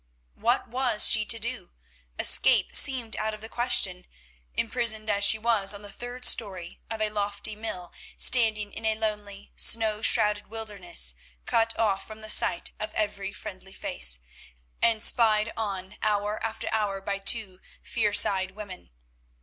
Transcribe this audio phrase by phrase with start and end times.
[0.33, 1.69] What was she to do?
[2.17, 4.07] Escape seemed out of the question,
[4.55, 8.95] imprisoned as she was on the third story of a lofty mill standing in a
[8.95, 11.13] lonely, snow shrouded wilderness,
[11.45, 14.21] cut off from the sight of every friendly face,
[14.81, 18.89] and spied on hour after hour by two fierce eyed women.